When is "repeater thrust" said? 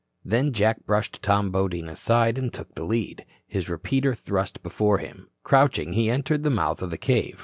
3.69-4.63